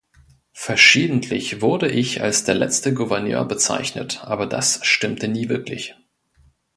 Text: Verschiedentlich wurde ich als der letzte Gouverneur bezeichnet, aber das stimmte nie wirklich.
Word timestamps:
Verschiedentlich 0.57 1.61
wurde 1.61 1.87
ich 1.87 2.23
als 2.23 2.43
der 2.43 2.55
letzte 2.55 2.91
Gouverneur 2.91 3.45
bezeichnet, 3.45 4.23
aber 4.23 4.47
das 4.47 4.79
stimmte 4.83 5.27
nie 5.27 5.47
wirklich. 5.47 5.93